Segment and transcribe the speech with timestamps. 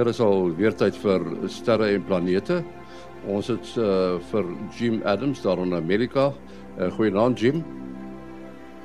[0.00, 2.62] Dit is al weer tyd vir sterre en planete.
[3.28, 6.30] Ons het uh, vir Jim Adams daar in Amerika.
[6.78, 7.58] Uh, Goeienaand Jim.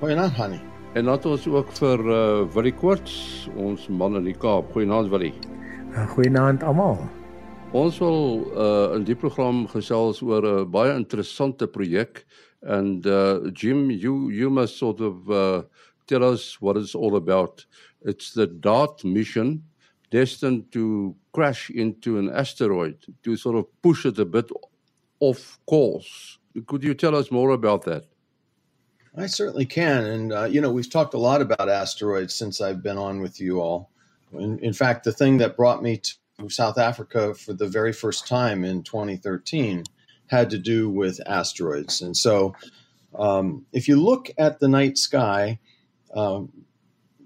[0.01, 0.57] Goeienaand Hanni.
[0.99, 2.17] En dan ons ook vir uh,
[2.51, 3.13] Willie Koorts,
[3.55, 4.73] ons man in die Kaap.
[4.75, 5.31] Goeienaand Willie.
[6.17, 6.99] Goeienaand almal.
[7.71, 8.19] Ons wil
[8.51, 12.25] uh, in die program gesels oor 'n uh, baie interessante projek
[12.59, 15.63] and uh, Jim you you must sort of uh,
[16.11, 17.63] tell us what it's all about.
[18.03, 19.63] It's the DART mission
[20.11, 24.49] destined to crash into an asteroid to sort of push it a bit
[25.19, 26.39] off course.
[26.67, 28.05] Could you tell us more about that?
[29.17, 30.05] I certainly can.
[30.05, 33.39] And, uh, you know, we've talked a lot about asteroids since I've been on with
[33.39, 33.89] you all.
[34.33, 38.27] In, in fact, the thing that brought me to South Africa for the very first
[38.27, 39.83] time in 2013
[40.27, 42.01] had to do with asteroids.
[42.01, 42.55] And so,
[43.17, 45.59] um, if you look at the night sky,
[46.13, 46.51] um,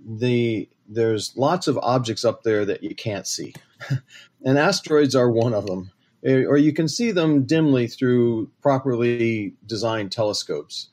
[0.06, 3.54] the there's lots of objects up there that you can't see.
[4.44, 5.92] and asteroids are one of them.
[6.26, 10.90] Eh, or you can see them dimly through properly designed telescopes.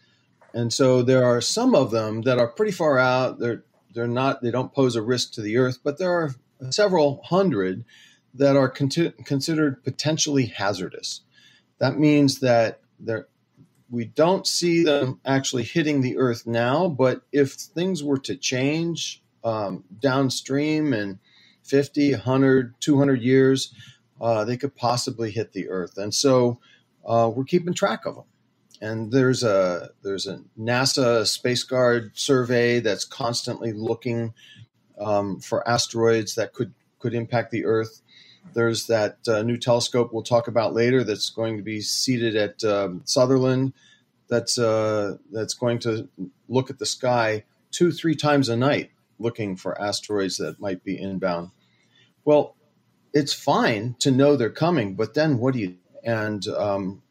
[0.54, 3.38] And so there are some of them that are pretty far out.
[3.38, 6.34] They're they're not they don't pose a risk to the earth, but there are
[6.70, 7.84] several hundred
[8.34, 11.22] that are con- considered potentially hazardous.
[11.78, 12.80] That means that
[13.90, 19.22] we don't see them actually hitting the earth now, but if things were to change
[19.46, 21.20] um, downstream in
[21.62, 23.72] 50, 100, 200 years,
[24.20, 25.96] uh, they could possibly hit the Earth.
[25.96, 26.58] And so
[27.06, 28.24] uh, we're keeping track of them.
[28.82, 34.34] And there's a there's a NASA Space Guard survey that's constantly looking
[35.00, 38.02] um, for asteroids that could could impact the Earth.
[38.52, 42.62] There's that uh, new telescope we'll talk about later that's going to be seated at
[42.64, 43.72] um, Sutherland.
[44.28, 46.08] That's uh, that's going to
[46.46, 50.98] look at the sky two three times a night looking for asteroids that might be
[50.98, 51.50] inbound.
[52.24, 52.56] Well,
[53.12, 55.76] it's fine to know they're coming, but then what do you?
[56.04, 57.02] And um,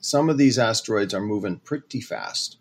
[0.00, 2.58] some of these asteroids are moving pretty fast.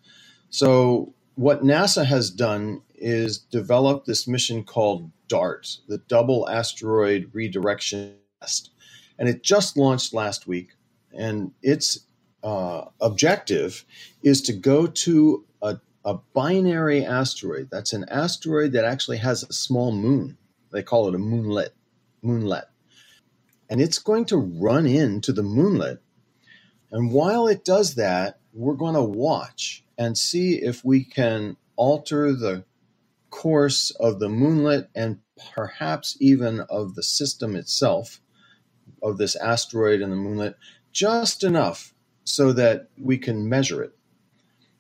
[0.50, 8.16] So, what NASA has done is develop this mission called DART, the Double Asteroid Redirection
[8.42, 8.72] Test.
[9.18, 10.72] And it just launched last week.
[11.14, 12.06] And its
[12.44, 13.86] uh, objective
[14.24, 17.70] is to go to a a binary asteroid.
[17.72, 20.38] That's an asteroid that actually has a small moon.
[20.72, 21.70] They call it a moonlet,
[22.24, 22.66] moonlet.
[23.70, 26.00] And it's going to run into the moonlet.
[26.92, 32.34] And while it does that, we're going to watch and see if we can alter
[32.34, 32.66] the
[33.30, 35.20] course of the moonlet and
[35.54, 38.20] perhaps even of the system itself,
[39.02, 40.56] of this asteroid and the moonlet,
[40.92, 43.96] just enough so that we can measure it.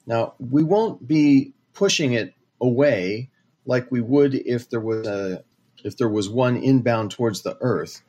[0.06, 3.29] Now, we won't be pushing it away
[3.66, 5.44] like we would if there was a
[5.84, 8.01] if there was one inbound towards the earth.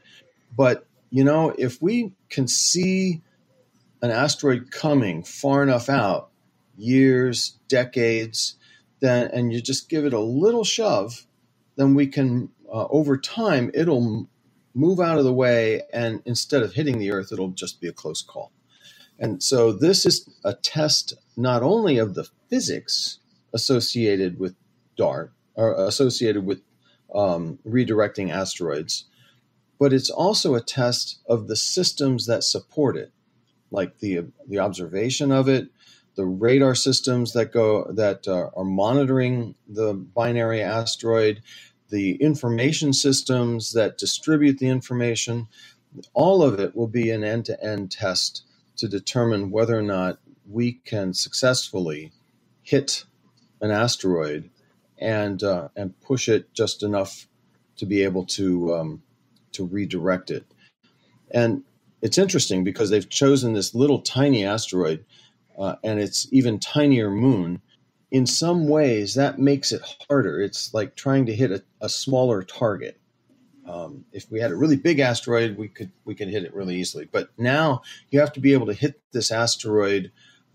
[0.56, 3.22] But, you know, if we can see
[4.02, 6.31] an asteroid coming far enough out,
[6.76, 8.56] years, decades,
[9.00, 11.26] then and you just give it a little shove,
[11.76, 14.28] then we can uh, over time it'll
[14.75, 17.92] move out of the way and instead of hitting the earth it'll just be a
[17.92, 18.50] close call.
[19.22, 23.21] And so this is a test not only of the physics
[23.55, 24.56] associated with
[24.97, 26.60] DART or associated with
[27.15, 29.06] um, redirecting asteroids,
[29.78, 33.12] but it's also a test of the systems that support it,
[33.71, 35.69] like the the observation of it,
[36.16, 41.43] the radar systems that go that uh, are monitoring the binary asteroid,
[41.91, 45.47] the information systems that distribute the information.
[46.12, 48.43] All of it will be an end to end test
[48.77, 50.19] to determine whether or not
[50.49, 52.12] we can successfully
[52.62, 53.05] hit
[53.60, 54.50] an asteroid
[54.99, 57.27] and uh, and push it just enough
[57.77, 59.03] to be able to um,
[59.53, 60.44] to redirect it.
[61.31, 61.64] And
[62.00, 65.05] it's interesting because they've chosen this little tiny asteroid
[65.58, 67.61] uh, and its even tinier moon.
[68.11, 70.41] In some ways, that makes it harder.
[70.41, 73.00] It's like trying to hit a, a smaller target.
[73.67, 76.76] Um, if we had a really big asteroid, we could we could hit it really
[76.76, 77.09] easily.
[77.11, 80.11] But now you have to be able to hit this asteroid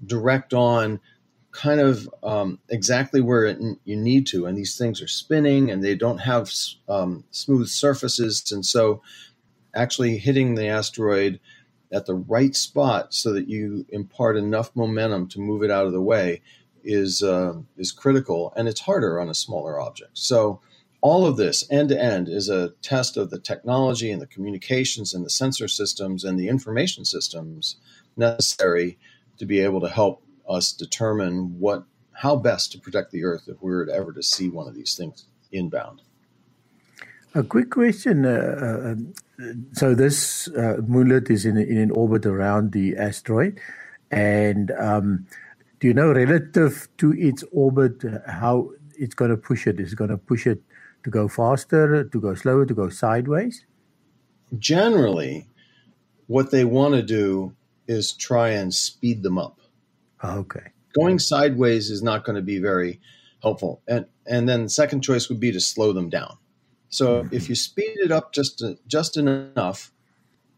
[0.06, 1.00] direct on
[1.52, 4.46] kind of um, exactly where it, you need to.
[4.46, 6.52] And these things are spinning and they don't have
[6.88, 8.52] um, smooth surfaces.
[8.52, 9.02] And so
[9.74, 11.40] actually hitting the asteroid
[11.92, 15.94] at the right spot so that you impart enough momentum to move it out of
[15.94, 16.42] the way
[16.84, 20.12] is uh, is critical and it's harder on a smaller object.
[20.14, 20.62] So
[21.02, 25.14] all of this end to end is a test of the technology and the communications
[25.14, 27.78] and the sensor systems and the information systems
[28.16, 28.98] necessary
[29.38, 31.84] to be able to help us determine what
[32.14, 34.96] how best to protect the earth if we were ever to see one of these
[34.96, 36.02] things inbound.
[37.36, 38.26] A quick question.
[38.26, 38.96] Uh,
[39.40, 43.60] uh, so this uh, moonlet is in, in an orbit around the asteroid,
[44.10, 45.28] and um,
[45.80, 49.80] do you know relative to its orbit how it's going to push it?
[49.80, 50.64] Is it going to push it
[51.08, 53.66] to go faster, to go slower, to go sideways?
[54.60, 55.48] Generally,
[56.28, 57.56] what they want to do
[57.88, 59.62] is try and speed them up.
[60.22, 60.74] Okay.
[60.94, 63.00] Going sideways is not going to be very
[63.42, 63.82] helpful.
[63.88, 66.38] And and then the second choice would be to slow them down.
[66.90, 67.34] So mm-hmm.
[67.34, 69.94] if you speed it up just just enough,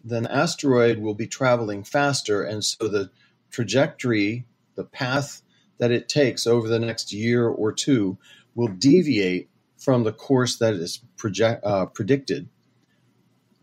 [0.03, 3.11] then the asteroid will be traveling faster and so the
[3.51, 5.43] trajectory, the path
[5.77, 8.17] that it takes over the next year or two
[8.55, 9.48] will deviate
[9.79, 12.49] from the course that is project, uh, predicted.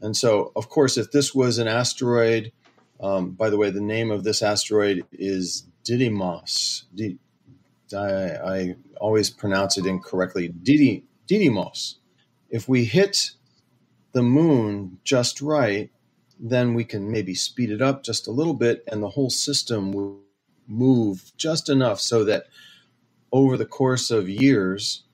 [0.02, 2.52] And so, of course, if this was an asteroid,
[3.00, 6.84] um, by the way, the name of this asteroid is Didymos.
[6.94, 7.18] D-
[7.96, 8.04] I,
[8.36, 10.50] I always pronounce it incorrectly.
[10.50, 11.96] Didymos.
[12.50, 13.32] If we hit
[14.12, 15.90] the moon just right,
[16.40, 19.92] then we can maybe speed it up just a little bit, and the whole system
[19.92, 20.20] will
[20.68, 22.46] move just enough so that
[23.32, 25.04] over the course of years,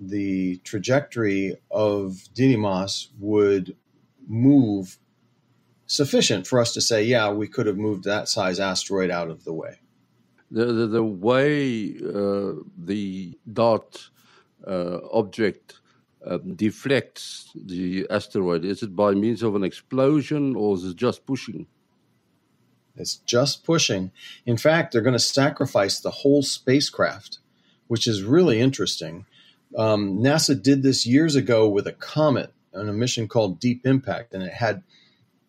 [0.00, 3.76] the trajectory of Didymos would
[4.26, 4.98] move
[5.86, 9.44] sufficient for us to say, yeah, we could have moved that size asteroid out of
[9.44, 9.80] the way.
[10.50, 14.10] The the, the way uh, the DART
[14.66, 15.80] uh, object
[16.26, 21.24] um, deflects the asteroid is it by means of an explosion or is it just
[21.26, 21.66] pushing?
[22.96, 24.12] It's just pushing.
[24.44, 27.38] In fact, they're going to sacrifice the whole spacecraft,
[27.86, 29.26] which is really interesting.
[29.76, 34.34] Um, NASA did this years ago with a comet on a mission called Deep Impact,
[34.34, 34.82] and it had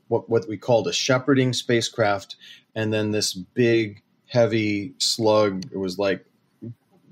[0.08, 2.36] what, what we called a shepherding spacecraft,
[2.76, 5.66] and then this big, heavy slug.
[5.72, 6.26] It was like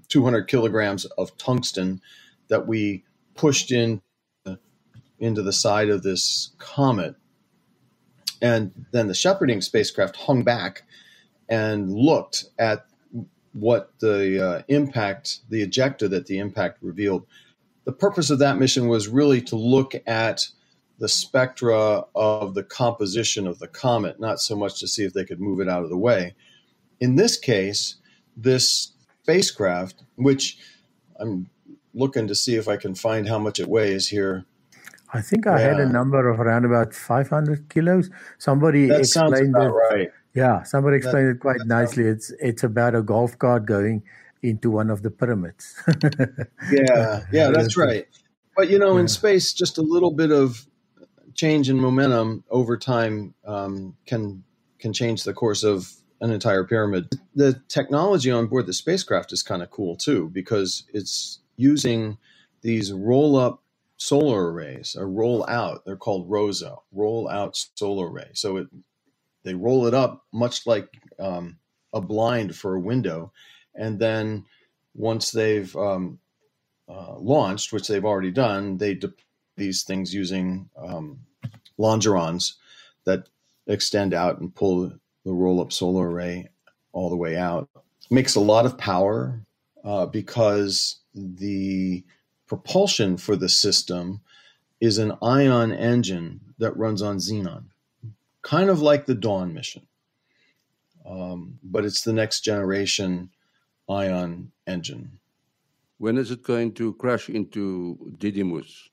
[0.10, 2.02] 200 kilograms of tungsten
[2.50, 3.04] that we
[3.36, 4.02] pushed in
[5.20, 7.16] into the side of this comet
[8.42, 10.84] and then the shepherding spacecraft hung back
[11.48, 12.86] and looked at
[13.54, 17.25] what the uh, impact, the ejecta that the impact revealed.
[17.86, 20.48] The purpose of that mission was really to look at
[21.00, 25.25] the spectra of the composition of the comet, not so much to see if they
[25.25, 26.36] could move it out of the way.
[27.00, 27.96] In this case,
[28.36, 28.92] this
[29.24, 30.57] spacecraft, which
[31.19, 31.50] I'm
[31.94, 34.45] looking to see if I can find how much it weighs here
[35.13, 35.69] I think I yeah.
[35.69, 38.10] had a number of around about 500 kilos.
[38.38, 39.60] Somebody that explained it.
[39.60, 40.12] Right.
[40.34, 42.04] Yeah, somebody explained it quite nicely.
[42.04, 44.04] It's it's about a golf cart going
[44.42, 45.76] into one of the pyramids.
[46.72, 48.08] yeah, yeah, that's right.
[48.56, 49.02] But you know, yeah.
[49.02, 50.66] in space, just a little bit of
[51.34, 54.44] change in momentum over time um, can
[54.80, 55.92] can change the course of
[56.22, 57.10] an entire pyramid.
[57.36, 62.18] The technology on board the spacecraft is kind of cool too because it's using
[62.62, 63.64] these roll up
[63.98, 65.86] solar arrays or roll out.
[65.86, 68.31] They're called ROSA, roll out solar array.
[68.34, 68.68] So it
[69.44, 70.88] they roll it up much like
[71.20, 71.58] um,
[71.94, 73.32] a blind for a window,
[73.76, 74.46] and then
[74.96, 76.20] once they've um,
[76.88, 79.24] uh, launched, which they've already done, they deploy
[79.60, 81.20] these things using um,
[81.78, 82.54] longerons
[83.04, 83.28] that
[83.68, 84.92] extend out and pull
[85.26, 86.50] the roll up solar array
[86.92, 87.69] all the way out.
[88.10, 89.42] Makes a lot of power
[89.84, 92.04] uh, because the
[92.48, 94.22] propulsion for the system
[94.81, 97.66] is an ion engine that runs on xenon,
[98.42, 99.88] kind of like the Dawn mission.
[101.06, 103.30] Um, but it's the next generation
[103.90, 105.19] ion engine.
[105.98, 108.90] When is it going to crash into Didymos?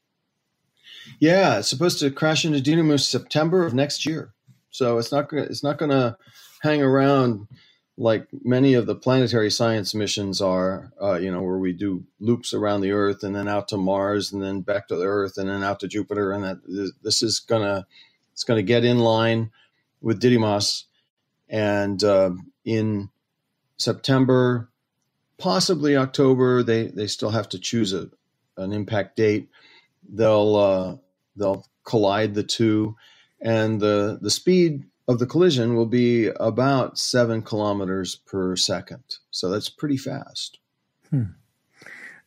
[1.20, 4.32] Yeah, it's supposed to crash into Didymos September of next year.
[4.70, 6.16] So it's not it's not going to
[6.62, 7.46] hang around
[7.98, 12.52] like many of the planetary science missions are, uh, you know, where we do loops
[12.52, 15.48] around the Earth and then out to Mars and then back to the Earth and
[15.48, 16.58] then out to Jupiter, and that
[17.02, 17.86] this is gonna
[18.36, 19.50] it's gonna get in line
[20.02, 20.84] with Didymos,
[21.48, 22.32] and uh,
[22.66, 23.08] in
[23.78, 24.68] September,
[25.38, 28.10] possibly October, they they still have to choose a
[28.58, 29.48] an impact date.
[30.06, 30.96] They'll uh,
[31.34, 32.96] they'll collide the two,
[33.40, 39.16] and the the speed of the collision will be about seven kilometers per second.
[39.30, 40.58] So that's pretty fast.
[41.08, 41.22] Hmm.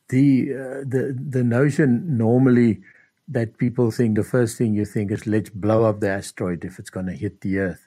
[0.08, 2.82] The uh, the the notion normally
[3.30, 6.80] that people think the first thing you think is let's blow up the asteroid if
[6.80, 7.86] it's going to hit the Earth,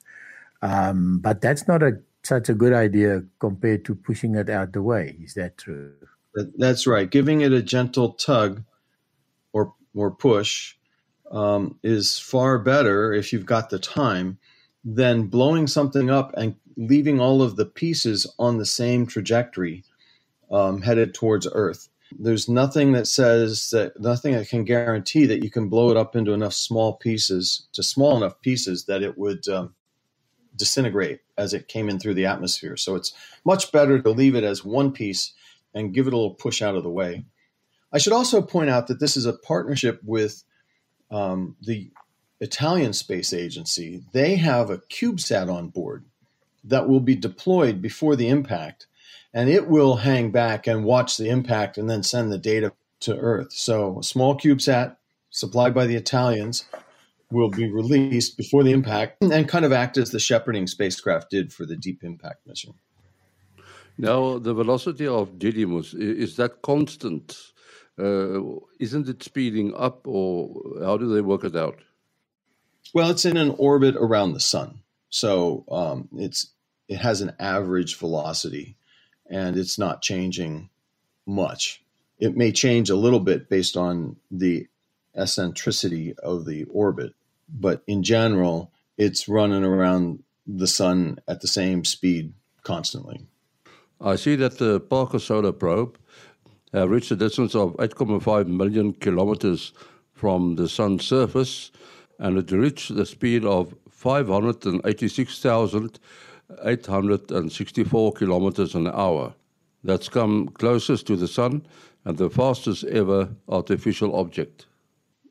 [0.63, 4.83] um, but that's not a such a good idea compared to pushing it out the
[4.83, 5.17] way.
[5.21, 5.93] Is that true?
[6.57, 7.11] That's right.
[7.11, 8.63] Giving it a gentle tug
[9.53, 10.77] or or push
[11.31, 14.39] um, is far better if you've got the time
[14.85, 19.85] than blowing something up and leaving all of the pieces on the same trajectory
[20.51, 21.89] um, headed towards Earth.
[22.19, 26.17] There's nothing that says that nothing that can guarantee that you can blow it up
[26.17, 29.75] into enough small pieces, to small enough pieces that it would um,
[30.57, 32.77] disintegrate as it came in through the atmosphere.
[32.77, 33.13] So it's
[33.45, 35.33] much better to leave it as one piece
[35.75, 37.25] and give it a little push out of the way.
[37.93, 40.45] I should also point out that this is a partnership with
[41.11, 41.91] um, the
[42.41, 44.03] Italian Space Agency.
[44.13, 46.05] They have a CubeSat on board
[46.65, 48.87] that will be deployed before the impact,
[49.35, 53.17] and it will hang back and watch the impact and then send the data to
[53.17, 53.53] Earth.
[53.53, 54.97] So, a small CubeSat
[55.31, 56.65] supplied by the Italians
[57.31, 61.53] will be released before the impact and kind of act as the shepherding spacecraft did
[61.53, 62.75] for the Deep Impact mission.
[63.99, 67.37] Now, the velocity of Didymos, is that constant?
[67.99, 68.41] Uh,
[68.81, 71.79] isn't it speeding up, or how do they work it out?
[72.95, 76.53] Well, it's in an orbit around the sun, so um, it's
[76.89, 78.77] it has an average velocity,
[79.33, 80.69] and it's not changing
[81.27, 81.83] much.
[82.19, 84.69] It may change a little bit based on the
[85.17, 87.15] eccentricity of the orbit,
[87.49, 93.27] but in general, it's running around the sun at the same speed constantly.
[94.01, 95.97] I see that the Parker Solar Probe
[96.73, 99.73] have reached a distance of 8.5 million kilometers
[100.13, 101.71] from the sun's surface,
[102.19, 103.75] and it reached the speed of
[106.59, 109.35] 586,864 kilometers an hour.
[109.85, 111.67] That's come closest to the sun
[112.05, 114.67] and the fastest ever artificial object.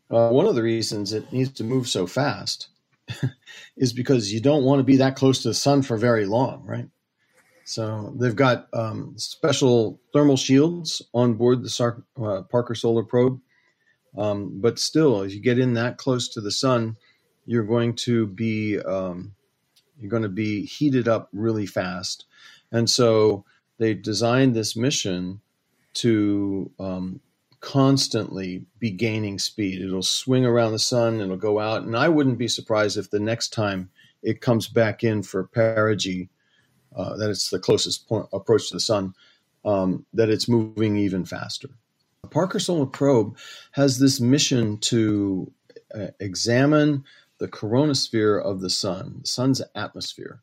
[0.10, 2.68] Uh, one of the reasons it needs to move so fast
[3.78, 6.64] is because you don't want to be that close to the sun for very long,
[6.66, 6.88] right?
[7.64, 13.40] So they've got um, special thermal shields on board the Sar- uh, Parker Solar Probe.
[14.18, 16.98] Um, but still, if you get in that close to the sun,
[17.46, 19.34] you're going to be um,
[20.02, 22.26] you're going to be heated up really fast.
[22.72, 23.46] And so
[23.78, 25.42] they designed this mission
[25.94, 27.20] to um,
[27.60, 29.82] constantly be gaining speed.
[29.82, 33.20] It'll swing around the sun, it'll go out, and I wouldn't be surprised if the
[33.20, 33.90] next time
[34.24, 36.30] it comes back in for perigee,
[36.96, 39.14] uh, that it's the closest point, approach to the sun,
[39.64, 41.70] um, that it's moving even faster.
[42.24, 43.38] The Parker Solar Probe
[43.72, 45.52] has this mission to
[45.94, 47.04] uh, examine
[47.42, 50.42] the coronosphere of the sun, the sun's atmosphere,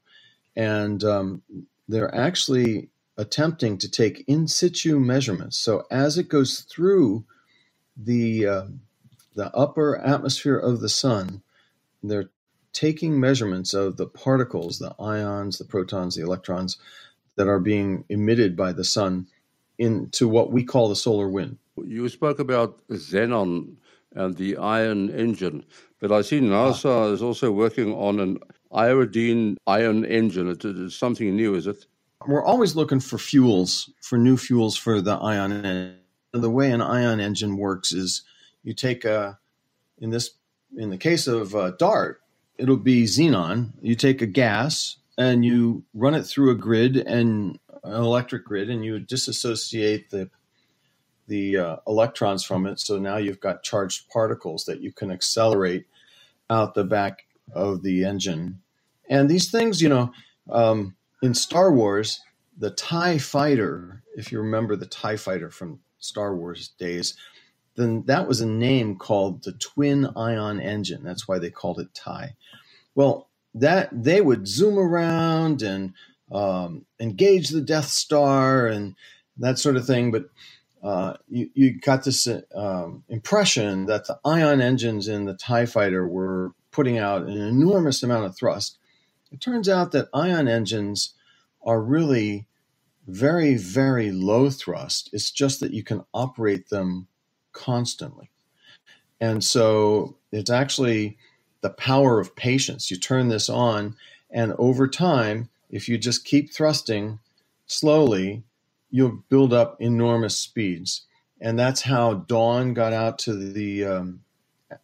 [0.57, 1.43] and um,
[1.88, 5.57] they're actually attempting to take in situ measurements.
[5.57, 7.25] So as it goes through
[7.97, 8.67] the uh,
[9.37, 11.43] the upper atmosphere of the sun,
[12.02, 12.31] they're
[12.73, 16.78] taking measurements of the particles, the ions, the protons, the electrons
[17.37, 19.28] that are being emitted by the sun
[19.78, 21.59] into what we call the solar wind.
[21.76, 23.76] You spoke about xenon
[24.19, 25.65] and the ion engine,
[26.01, 27.13] but I see NASA ah.
[27.13, 28.39] is also working on an
[28.73, 30.49] iodine ion engine.
[30.49, 31.87] It is something new, is it?
[32.27, 35.99] we're always looking for fuels, for new fuels for the ion engine.
[36.33, 38.23] The way an ion engine works is
[38.63, 39.39] you take a,
[39.99, 40.31] in this,
[40.77, 42.21] in the case of DART,
[42.59, 43.73] it'll be xenon.
[43.81, 48.69] You take a gas and you run it through a grid and an electric grid,
[48.69, 50.29] and you disassociate the
[51.28, 52.80] the uh, electrons from it.
[52.80, 55.87] So now you've got charged particles that you can accelerate
[56.50, 58.61] out the back of the engine.
[59.08, 60.12] And these things, you know,
[60.50, 62.20] um, in Star Wars,
[62.58, 67.14] the TIE fighter, if you remember the TIE fighter from Star Wars days,
[67.76, 71.02] then that was a name called the twin ion engine.
[71.04, 72.37] That's why they called it TIE.
[72.94, 75.94] Well, that they would zoom around and
[76.32, 78.94] um, engage the Death Star and
[79.38, 80.26] that sort of thing, but
[80.82, 86.06] uh, you, you, got this um, impression that the ion engines in the TIE fighter
[86.06, 88.78] were putting out an enormous amount of thrust
[89.30, 91.14] it turns out that ion engines
[91.62, 92.47] are really
[93.06, 95.11] very, very low thrust.
[95.12, 97.08] It's just that you can operate them
[97.52, 98.30] constantly.
[99.20, 101.16] And so it's actually
[101.61, 102.90] the power of patience.
[102.90, 103.97] You turn this on,
[104.30, 107.18] and over time, if you just keep thrusting
[107.66, 108.44] slowly,
[108.90, 111.07] you'll build up enormous speeds.
[111.40, 114.21] And that's how Dawn got out to the um,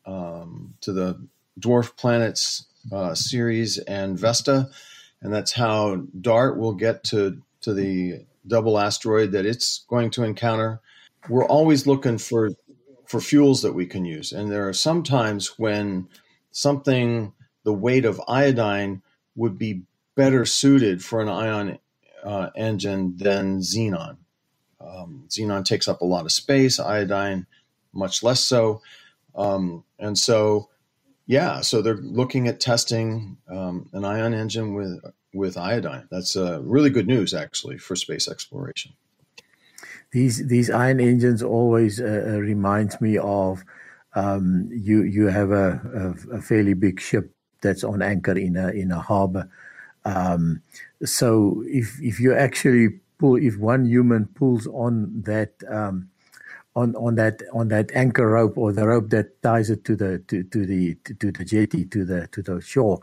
[0.06, 1.26] um, to the
[1.58, 4.68] dwarf planets uh, Ceres and Vesta,
[5.20, 10.22] and that's how DART will get to to the double asteroid that it's going to
[10.22, 10.80] encounter.
[11.28, 12.50] We're always looking for
[13.06, 16.08] for fuels that we can use, and there are some times when
[16.50, 17.32] something
[17.64, 19.02] the weight of iodine
[19.34, 19.82] would be
[20.14, 21.78] better suited for an ion
[22.24, 24.16] uh, engine than xenon.
[24.80, 27.46] Um, xenon takes up a lot of space, iodine
[27.92, 28.82] much less so,
[29.36, 30.68] um, and so
[31.26, 35.00] yeah, so they're looking at testing um, an ion engine with
[35.32, 36.06] with iodine.
[36.10, 38.92] That's uh, really good news, actually, for space exploration.
[40.12, 43.64] these these ion engines always uh, uh, reminds me of
[44.14, 48.68] um, you you have a, a, a, fairly big ship that's on anchor in a
[48.68, 49.50] in a harbor.
[50.04, 50.62] Um,
[51.04, 56.10] so if if you actually pull, if one human pulls on that um,
[56.76, 60.18] on on that on that anchor rope or the rope that ties it to the
[60.28, 63.00] to, to the to, to the jetty to the to the shore,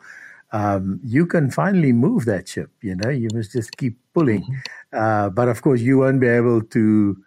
[0.52, 2.70] um, you can finally move that ship.
[2.82, 4.42] You know, you must just keep pulling.
[4.44, 4.98] Mm-hmm.
[4.98, 7.18] Uh, but of course, you won't be able to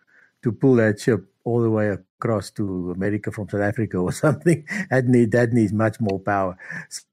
[0.43, 1.90] to pull that ship all the way
[2.25, 4.66] across to America from South Africa or something.
[4.90, 6.57] That need that needs much more power.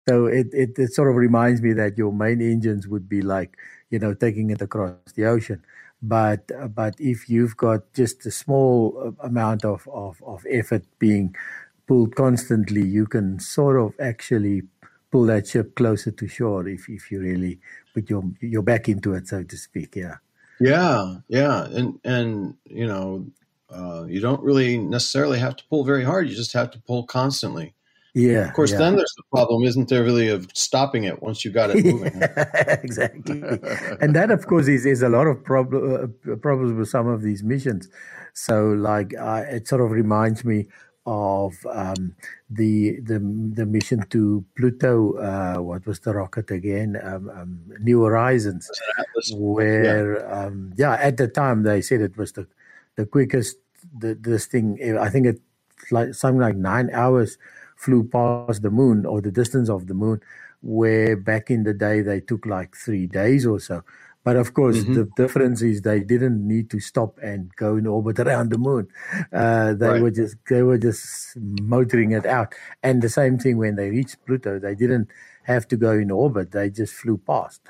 [0.08, 3.58] So it, it it sort of reminds me that your main engines would be like
[3.90, 5.64] you know taking it across the ocean.
[6.02, 11.36] But but if you've got just a small uh, amount of, of, of effort being
[11.88, 14.64] pulled constantly, you can sort of actually
[15.12, 17.60] pull that ship closer to shore if, if you really
[17.94, 19.96] put your your back into it, so to speak.
[19.96, 20.16] Yeah.
[20.60, 23.26] Yeah, yeah, and and you know,
[23.74, 26.30] uh, you don't really necessarily have to pull very hard.
[26.30, 27.74] You just have to pull constantly.
[28.14, 28.50] Yeah.
[28.50, 28.80] Of course, yeah.
[28.80, 30.04] then there's the problem, isn't there?
[30.04, 32.22] Really, of stopping it once you've got it moving.
[32.84, 33.42] exactly,
[34.02, 37.22] and that, of course, is is a lot of problem uh, problems with some of
[37.22, 37.88] these missions.
[38.34, 40.68] So, like, uh, it sort of reminds me
[41.06, 42.16] of um,
[42.50, 43.20] the the
[43.54, 45.18] the mission to Pluto.
[45.18, 47.00] Uh, what was the rocket again?
[47.02, 48.70] Um, um, New Horizons,
[49.34, 50.46] where yeah.
[50.46, 50.94] Um, yeah.
[50.94, 52.46] at the time they said it was the
[52.98, 53.58] the quickest
[53.98, 54.98] the, this thing.
[55.00, 55.42] I think it
[55.92, 57.38] like something like nine hours
[57.76, 60.22] flew past the moon or the distance of the moon,
[60.62, 63.84] where back in the day they took like three days or so.
[64.24, 64.94] But of course, mm-hmm.
[64.94, 68.88] the difference is they didn't need to stop and go in orbit around the moon.
[69.34, 70.02] Uh, they right.
[70.02, 72.54] were just they were just motoring it out.
[72.84, 75.08] And the same thing when they reached Pluto, they didn't
[75.44, 77.62] have to go in orbit; they just flew past.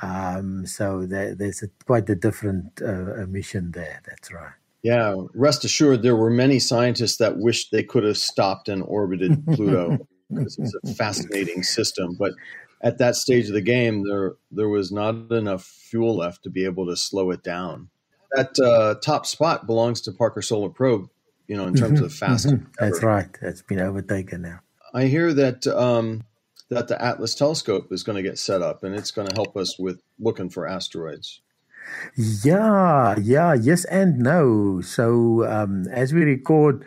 [0.00, 4.00] Um, so there, there's a, quite a different uh, mission there.
[4.06, 4.52] That's right.
[4.86, 9.44] Yeah, rest assured, there were many scientists that wished they could have stopped and orbited
[9.44, 9.98] Pluto
[10.32, 12.14] because it's a fascinating system.
[12.16, 12.34] But
[12.80, 16.64] at that stage of the game, there there was not enough fuel left to be
[16.64, 17.88] able to slow it down.
[18.30, 21.10] That uh, top spot belongs to Parker Solar Probe,
[21.48, 22.46] you know, in terms mm-hmm, of fast.
[22.46, 22.66] Mm-hmm.
[22.78, 23.36] That's right.
[23.42, 24.60] That's been overtaken now.
[24.94, 26.22] I hear that um,
[26.68, 29.56] that the Atlas telescope is going to get set up, and it's going to help
[29.56, 31.40] us with looking for asteroids.
[32.16, 34.80] Yeah, yeah, yes and no.
[34.80, 36.84] So um, as we record,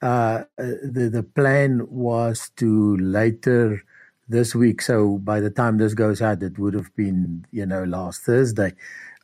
[0.00, 3.82] uh, the the plan was to later
[4.28, 4.82] this week.
[4.82, 8.74] So by the time this goes out, it would have been you know last Thursday.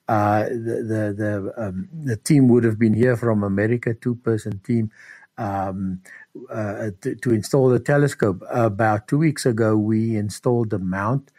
[0.08, 4.60] Uh, the the the, um, the team would have been here from America, two person
[4.60, 4.90] team.
[5.36, 6.00] Um,
[6.50, 8.42] uh, to, to, install the telescope.
[8.50, 11.30] About two weeks ago, we installed the mount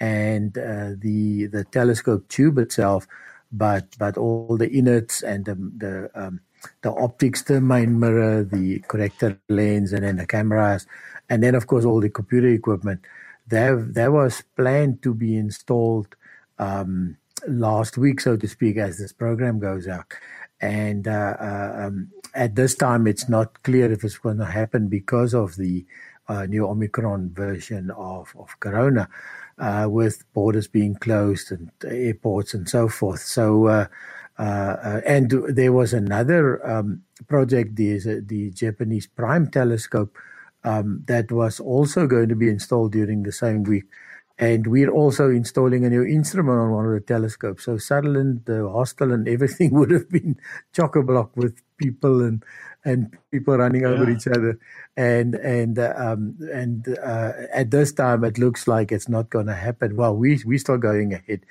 [0.00, 3.06] and uh, the the telescope tube itself
[3.52, 6.40] but but all the innards and the the, um,
[6.82, 10.86] the optics, the main mirror, the corrector lens, and then the cameras,
[11.28, 13.00] and then of course all the computer equipment.
[13.48, 16.16] That that was planned to be installed
[16.58, 20.12] um, last week, so to speak, as this program goes out.
[20.60, 24.88] And uh, uh, um, at this time, it's not clear if it's going to happen
[24.88, 25.84] because of the
[26.28, 29.08] uh, new Omicron version of, of Corona
[29.58, 33.20] uh, with borders being closed and airports and so forth.
[33.20, 33.86] So, uh,
[34.38, 40.16] uh, uh and there was another um, project, the, the Japanese Prime Telescope,
[40.64, 43.84] um, that was also going to be installed during the same week.
[44.38, 47.64] And we're also installing a new instrument on one of the telescopes.
[47.64, 50.36] So Sutherland, the hostel, and everything would have been
[50.74, 52.44] chock a block with people and
[52.86, 53.88] and people running yeah.
[53.88, 54.58] over each other.
[54.96, 59.54] And and um, and uh, at this time, it looks like it's not going to
[59.54, 59.96] happen.
[59.96, 61.44] Well, we we still going ahead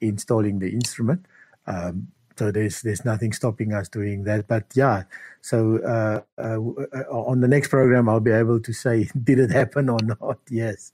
[0.00, 1.26] installing the instrument.
[1.66, 4.46] Um, so there's there's nothing stopping us doing that.
[4.46, 5.04] But yeah,
[5.40, 9.50] so uh, uh, uh on the next program, I'll be able to say did it
[9.50, 10.38] happen or not.
[10.50, 10.92] Yes.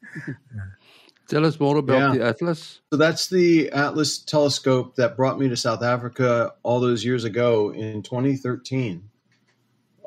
[1.28, 2.18] Tell us more about yeah.
[2.18, 2.80] the Atlas.
[2.90, 7.70] So that's the Atlas telescope that brought me to South Africa all those years ago
[7.70, 9.02] in 2013.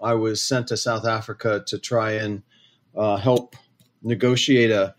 [0.01, 2.43] I was sent to South Africa to try and
[2.95, 3.55] uh, help
[4.03, 4.95] negotiate a,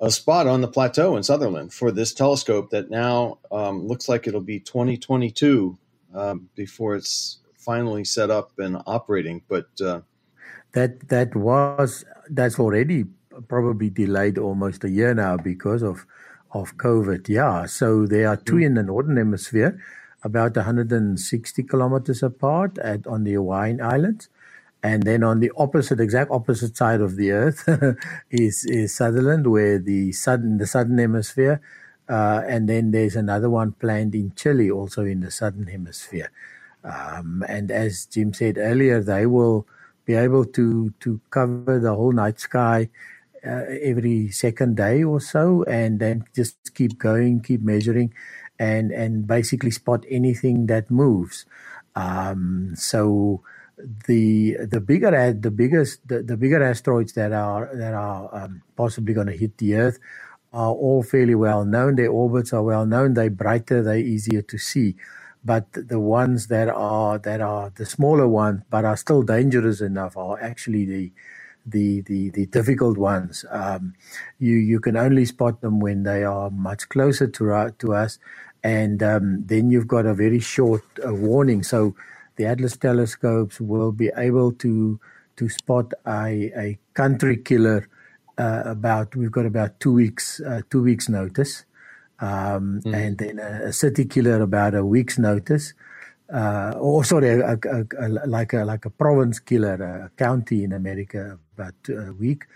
[0.00, 4.26] a spot on the plateau in Sutherland for this telescope that now um, looks like
[4.26, 5.78] it'll be 2022
[6.14, 9.42] um, before it's finally set up and operating.
[9.48, 10.00] But uh,
[10.72, 13.04] that that was that's already
[13.48, 16.06] probably delayed almost a year now because of
[16.52, 17.28] of COVID.
[17.28, 18.66] Yeah, so there are 2 mm.
[18.66, 19.78] in the northern hemisphere
[20.24, 24.28] about 160 kilometers apart at on the Hawaiian Islands.
[24.82, 27.68] And then on the opposite, exact opposite side of the Earth
[28.30, 31.60] is, is Sutherland, where the southern, the southern hemisphere,
[32.08, 36.30] uh, and then there's another one planned in Chile, also in the southern hemisphere.
[36.84, 39.66] Um, and as Jim said earlier, they will
[40.04, 42.88] be able to to cover the whole night sky
[43.46, 48.14] uh, every second day or so, and then just keep going, keep measuring,
[48.58, 51.46] and and basically spot anything that moves.
[51.96, 53.42] Um, so
[54.06, 59.14] the the bigger the biggest the, the bigger asteroids that are that are um, possibly
[59.14, 59.98] going to hit the Earth
[60.52, 61.96] are all fairly well known.
[61.96, 63.14] Their orbits are well known.
[63.14, 63.82] They're brighter.
[63.82, 64.96] They're easier to see.
[65.44, 70.16] But the ones that are that are the smaller ones, but are still dangerous enough,
[70.16, 71.12] are actually the
[71.66, 73.44] the the, the difficult ones.
[73.50, 73.94] Um,
[74.38, 78.18] you you can only spot them when they are much closer to to us,
[78.62, 81.62] and um, then you've got a very short uh, warning.
[81.62, 81.94] So
[82.36, 85.00] the Atlas telescopes will be able to
[85.36, 87.88] to spot a, a country killer
[88.38, 91.64] uh, about we've got about two weeks uh, two weeks notice,
[92.20, 92.94] um, mm.
[92.94, 95.74] and then a, a, city killer about a week's notice,
[96.32, 97.58] uh, or sorry, a,
[97.98, 102.46] a, like a like a province killer, a county in America about a week,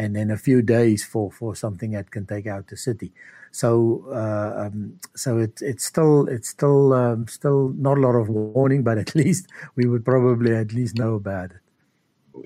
[0.00, 3.12] and then a few days for for something that can take out the city.
[3.52, 8.28] So uh, um, so it, it's still it's still um, still not a lot of
[8.28, 11.60] warning, but at least we would probably at least know about it.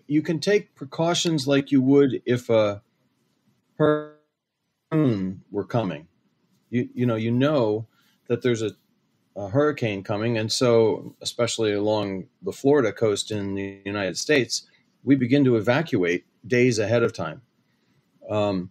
[0.08, 2.82] You can take precautions like you would if a
[3.78, 6.08] hurricane were coming.
[6.70, 7.86] You you know you know
[8.26, 8.72] that there's a,
[9.36, 14.66] a hurricane coming, and so especially along the Florida coast in the United States,
[15.04, 17.42] we begin to evacuate days ahead of time.
[18.28, 18.70] Um,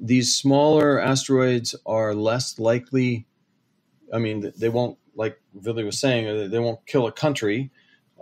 [0.00, 3.26] these smaller asteroids are less likely.
[4.12, 7.70] I mean, they won't, like Billy was saying, uh, they won't kill a country.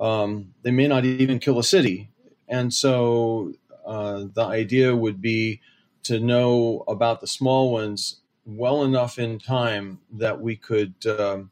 [0.00, 2.10] Um, they may not even kill a city.
[2.48, 3.52] And so
[3.84, 5.60] uh, the idea would be
[6.04, 11.50] to know about the small ones well enough in time that we could um,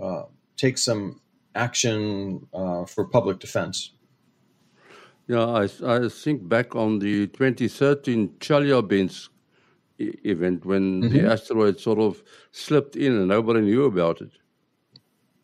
[0.00, 0.24] uh,
[0.56, 1.20] take some
[1.54, 3.93] action uh, for public defense.
[5.26, 9.28] Yeah, I, I think back on the 2013 Chelyabinsk
[9.98, 11.14] event when mm-hmm.
[11.14, 14.32] the asteroid sort of slipped in and nobody knew about it.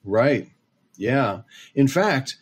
[0.05, 0.49] Right.
[0.97, 1.43] Yeah.
[1.75, 2.37] In fact,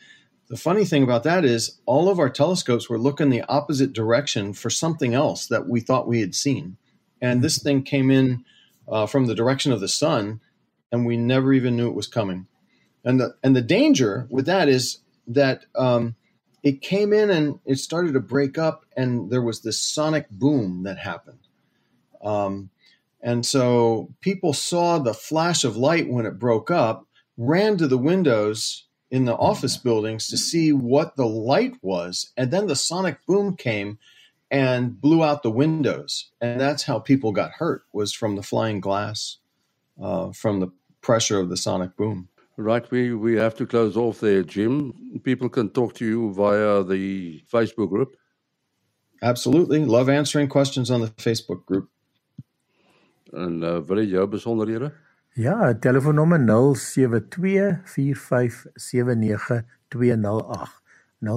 [0.49, 4.53] the funny thing about that is all of our telescopes were looking the opposite direction
[4.53, 6.77] for something else that we thought we had seen.
[7.21, 8.45] And this thing came in
[8.89, 10.41] uh, from the direction of the sun,
[10.91, 12.47] and we never even knew it was coming.
[13.05, 16.15] And the and the danger with that is that um,
[16.63, 20.83] it came in and it started to break up, and there was this sonic boom
[20.85, 21.39] that happened.
[22.23, 22.71] Um,
[23.21, 27.99] and so people saw the flash of light when it broke up, ran to the
[27.99, 33.25] windows in the office buildings to see what the light was, and then the sonic
[33.27, 33.99] boom came
[34.51, 38.81] and blew out the windows, and that's how people got hurt was from the flying
[38.81, 39.39] glass,
[40.03, 40.69] uh, from the
[41.01, 42.29] pressure of the sonic boom.
[42.61, 44.93] Right, we, we have to close off there, Jim.
[45.23, 48.17] People can talk to you via the Facebook group.
[49.23, 49.85] Absolutely.
[49.85, 51.89] Love answering questions on the Facebook group.
[53.33, 54.93] En uh, wil jy jou besonderhede?
[55.39, 56.43] Ja, telefoonnommer 0724579208.
[61.19, 61.31] 0724579208.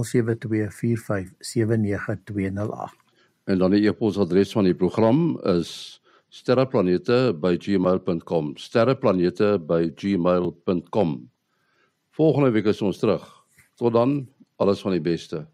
[3.44, 6.01] En dan die e-posadres van die program is
[6.32, 11.32] sterreplanete@gmail.com sterreplanete@gmail.com
[12.12, 13.24] Volgende week is ons terug.
[13.80, 14.28] Tot dan,
[14.60, 15.46] alles van die beste.